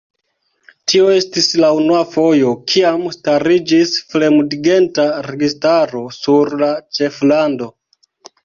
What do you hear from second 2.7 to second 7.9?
kiam stariĝis fremdgenta registaro sur la ĉeflando.